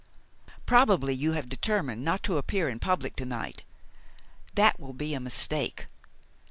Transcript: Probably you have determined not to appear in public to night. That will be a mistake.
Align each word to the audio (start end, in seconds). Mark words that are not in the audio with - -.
Probably 0.65 1.13
you 1.13 1.33
have 1.33 1.47
determined 1.47 2.03
not 2.03 2.23
to 2.23 2.39
appear 2.39 2.67
in 2.67 2.79
public 2.79 3.15
to 3.17 3.23
night. 3.25 3.61
That 4.55 4.79
will 4.79 4.93
be 4.93 5.13
a 5.13 5.19
mistake. 5.19 5.85